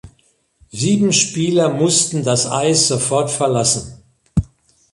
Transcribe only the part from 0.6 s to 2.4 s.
Sieben Spieler mussten